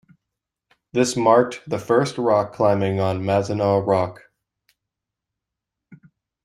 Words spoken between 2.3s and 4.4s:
climbing on Mazinaw Rock.